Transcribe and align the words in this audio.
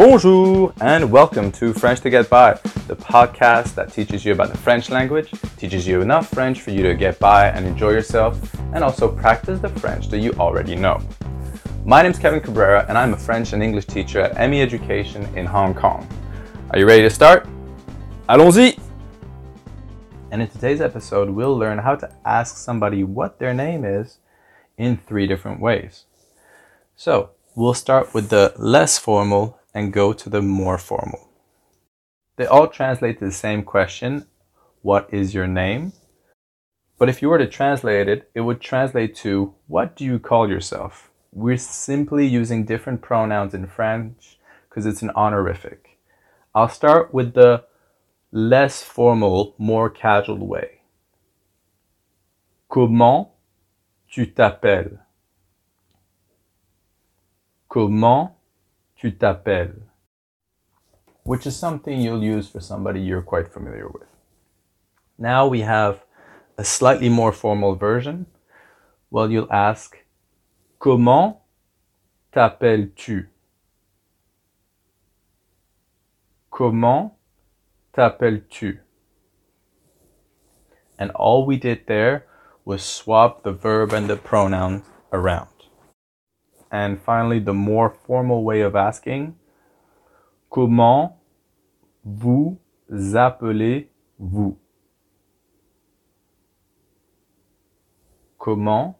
Bonjour 0.00 0.72
and 0.80 1.12
welcome 1.12 1.52
to 1.52 1.74
French 1.74 2.00
to 2.00 2.08
Get 2.08 2.30
By, 2.30 2.54
the 2.88 2.96
podcast 2.96 3.74
that 3.74 3.92
teaches 3.92 4.24
you 4.24 4.32
about 4.32 4.50
the 4.50 4.56
French 4.56 4.88
language, 4.88 5.30
teaches 5.58 5.86
you 5.86 6.00
enough 6.00 6.30
French 6.30 6.62
for 6.62 6.70
you 6.70 6.82
to 6.84 6.94
get 6.94 7.18
by 7.18 7.48
and 7.48 7.66
enjoy 7.66 7.90
yourself, 7.90 8.40
and 8.72 8.82
also 8.82 9.14
practice 9.14 9.60
the 9.60 9.68
French 9.68 10.08
that 10.08 10.20
you 10.20 10.32
already 10.38 10.74
know. 10.74 10.98
My 11.84 12.00
name 12.00 12.12
is 12.12 12.18
Kevin 12.18 12.40
Cabrera 12.40 12.86
and 12.88 12.96
I'm 12.96 13.12
a 13.12 13.16
French 13.18 13.52
and 13.52 13.62
English 13.62 13.84
teacher 13.84 14.22
at 14.22 14.48
ME 14.48 14.62
Education 14.62 15.22
in 15.36 15.44
Hong 15.44 15.74
Kong. 15.74 16.08
Are 16.70 16.78
you 16.78 16.86
ready 16.86 17.02
to 17.02 17.10
start? 17.10 17.46
Allons-y! 18.26 18.78
And 20.30 20.40
in 20.40 20.48
today's 20.48 20.80
episode, 20.80 21.28
we'll 21.28 21.58
learn 21.58 21.76
how 21.76 21.96
to 21.96 22.10
ask 22.24 22.56
somebody 22.56 23.04
what 23.04 23.38
their 23.38 23.52
name 23.52 23.84
is 23.84 24.16
in 24.78 24.96
three 24.96 25.26
different 25.26 25.60
ways. 25.60 26.06
So, 26.96 27.32
we'll 27.54 27.74
start 27.74 28.14
with 28.14 28.30
the 28.30 28.54
less 28.56 28.96
formal 28.96 29.59
and 29.74 29.92
go 29.92 30.12
to 30.12 30.28
the 30.28 30.42
more 30.42 30.78
formal. 30.78 31.28
They 32.36 32.46
all 32.46 32.68
translate 32.68 33.18
to 33.18 33.26
the 33.26 33.32
same 33.32 33.62
question 33.62 34.26
What 34.82 35.12
is 35.12 35.34
your 35.34 35.46
name? 35.46 35.92
But 36.98 37.08
if 37.08 37.22
you 37.22 37.28
were 37.28 37.38
to 37.38 37.46
translate 37.46 38.08
it, 38.08 38.30
it 38.34 38.40
would 38.40 38.60
translate 38.60 39.14
to 39.16 39.54
What 39.66 39.96
do 39.96 40.04
you 40.04 40.18
call 40.18 40.48
yourself? 40.48 41.10
We're 41.32 41.56
simply 41.56 42.26
using 42.26 42.64
different 42.64 43.02
pronouns 43.02 43.54
in 43.54 43.66
French 43.66 44.38
because 44.68 44.86
it's 44.86 45.02
an 45.02 45.10
honorific. 45.14 45.98
I'll 46.54 46.68
start 46.68 47.14
with 47.14 47.34
the 47.34 47.64
less 48.32 48.82
formal, 48.82 49.54
more 49.58 49.90
casual 49.90 50.46
way. 50.46 50.80
Comment 52.68 53.28
tu 54.08 54.26
t'appelles? 54.26 54.98
Comment 57.68 58.30
tu 59.00 59.10
t'appelles? 59.10 59.82
Which 61.22 61.46
is 61.46 61.56
something 61.56 62.00
you'll 62.00 62.22
use 62.22 62.48
for 62.48 62.60
somebody 62.60 63.00
you're 63.00 63.22
quite 63.22 63.52
familiar 63.52 63.88
with. 63.88 64.08
Now 65.18 65.46
we 65.46 65.60
have 65.60 66.04
a 66.58 66.64
slightly 66.64 67.08
more 67.08 67.32
formal 67.32 67.74
version. 67.76 68.26
Well, 69.10 69.30
you'll 69.30 69.52
ask, 69.52 69.96
Comment 70.78 71.36
t'appelles-tu? 72.32 73.26
Comment 76.50 77.12
t'appelles-tu? 77.94 78.78
And 80.98 81.10
all 81.10 81.44
we 81.44 81.58
did 81.58 81.86
there 81.86 82.24
was 82.64 82.82
swap 82.82 83.42
the 83.42 83.52
verb 83.52 83.92
and 83.92 84.08
the 84.08 84.16
pronoun 84.16 84.82
around. 85.12 85.49
And 86.70 87.00
finally, 87.00 87.40
the 87.40 87.54
more 87.54 87.90
formal 87.90 88.44
way 88.44 88.60
of 88.60 88.76
asking, 88.76 89.34
comment 90.50 91.12
vous 92.04 92.58
appelez-vous? 92.90 94.56
Comment 98.38 98.94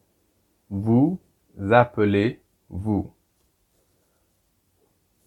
vous 0.69 1.19
appelez-vous? 1.59 3.11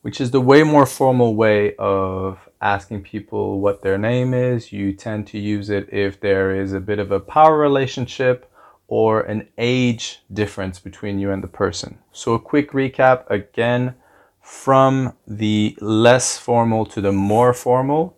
Which 0.02 0.20
is 0.20 0.32
the 0.32 0.42
way 0.42 0.64
more 0.64 0.86
formal 0.86 1.34
way 1.36 1.76
of 1.78 2.50
asking 2.62 3.04
people 3.04 3.62
what 3.62 3.82
their 3.82 3.98
name 3.98 4.34
is. 4.34 4.74
You 4.74 4.92
tend 4.94 5.28
to 5.28 5.40
use 5.40 5.70
it 5.70 5.88
if 5.94 6.20
there 6.20 6.54
is 6.54 6.74
a 6.74 6.82
bit 6.82 7.00
of 7.00 7.12
a 7.12 7.22
power 7.22 7.58
relationship 7.58 8.52
or 8.96 9.22
an 9.22 9.48
age 9.58 10.22
difference 10.32 10.78
between 10.78 11.18
you 11.18 11.32
and 11.32 11.42
the 11.42 11.48
person. 11.48 11.98
So, 12.12 12.36
a 12.36 12.40
quick 12.40 12.74
recap 12.74 13.28
again 13.28 13.96
from 14.40 15.14
the 15.26 15.76
less 15.82 16.38
formal 16.38 16.86
to 16.86 17.02
the 17.02 17.12
more 17.12 17.56
formal. 17.56 18.16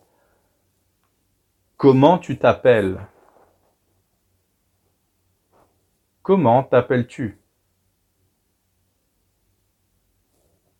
Comment 1.77 2.21
tu 2.21 2.35
t'appelles? 2.35 3.07
Comment 6.21 6.69
t'appelles-tu? 6.69 7.37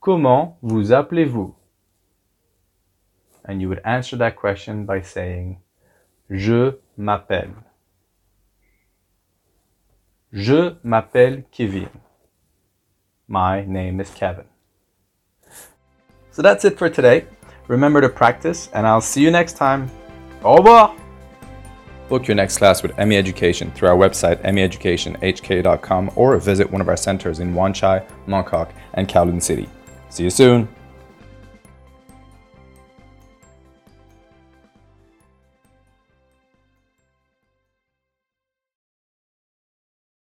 Comment 0.02 0.58
vous 0.62 0.92
appelez-vous? 0.92 1.56
And 3.46 3.62
you 3.62 3.69
would 3.69 3.81
answer 3.86 4.18
that 4.18 4.36
question 4.36 4.86
by 4.86 5.00
saying 5.00 5.62
Je 6.30 6.74
m'appelle. 6.98 7.53
Je 10.35 10.75
m'appelle 10.84 11.46
Kevin. 11.50 11.88
My 13.25 13.63
name 13.66 14.01
is 14.01 14.12
Kevin. 14.12 14.44
So 16.31 16.41
that's 16.41 16.66
it 16.66 16.78
for 16.78 16.90
today. 16.90 17.23
Remember 17.69 18.01
to 18.01 18.09
practice, 18.09 18.69
and 18.74 18.85
I'll 18.85 19.00
see 19.00 19.22
you 19.22 19.31
next 19.31 19.53
time. 19.53 19.90
Au 20.44 20.57
revoir! 20.57 20.94
Book 22.09 22.28
your 22.28 22.35
next 22.35 22.57
class 22.57 22.84
with 22.84 22.97
ME 22.97 23.16
Education 23.16 23.72
through 23.72 23.88
our 23.88 23.95
website, 23.95 24.44
meeducationhk.com, 24.44 26.12
or 26.18 26.38
visit 26.38 26.69
one 26.69 26.81
of 26.81 26.90
our 26.90 26.97
centers 26.97 27.40
in 27.40 27.53
Wan 27.53 27.74
Chai, 27.74 28.06
Mongkok, 28.28 28.72
and 28.95 29.07
Kowloon 29.07 29.41
City. 29.41 29.69
See 30.09 30.24
you 30.24 30.29
soon! 30.29 30.68